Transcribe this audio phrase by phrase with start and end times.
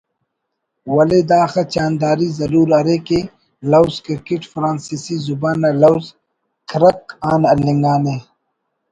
[0.95, 3.19] ولے داخہ چاہنداری ضرور ارے کہ
[3.71, 6.05] لوز ”کرکٹ“ فرانسیسی زبان نا لوز
[6.69, 8.17] ”کرک“ آن ہلنگانے